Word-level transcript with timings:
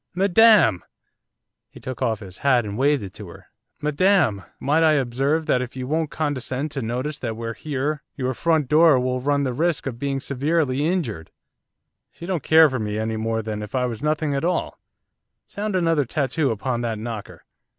Madam!' 0.15 0.83
He 1.69 1.79
took 1.79 2.01
off 2.01 2.21
his 2.21 2.39
hat 2.39 2.65
and 2.65 2.75
waved 2.75 3.03
it 3.03 3.13
to 3.13 3.27
her. 3.29 3.49
'Madam! 3.81 4.41
might 4.59 4.81
I 4.81 4.93
observe 4.93 5.45
that 5.45 5.61
if 5.61 5.75
you 5.75 5.85
won't 5.85 6.09
condescend 6.09 6.71
to 6.71 6.81
notice 6.81 7.19
that 7.19 7.37
we're 7.37 7.53
here 7.53 8.01
your 8.15 8.33
front 8.33 8.67
door 8.67 8.99
will 8.99 9.21
run 9.21 9.43
the 9.43 9.53
risk 9.53 9.85
of 9.85 9.99
being 9.99 10.19
severely 10.19 10.87
injured! 10.87 11.29
She 12.11 12.25
don't 12.25 12.41
care 12.41 12.67
for 12.67 12.79
me 12.79 12.97
any 12.97 13.15
more 13.15 13.43
than 13.43 13.61
if 13.61 13.75
I 13.75 13.85
was 13.85 14.01
nothing 14.01 14.33
at 14.33 14.43
all, 14.43 14.79
sound 15.45 15.75
another 15.75 16.03
tattoo 16.05 16.49
upon 16.49 16.81
that 16.81 16.97
knocker. 16.97 17.43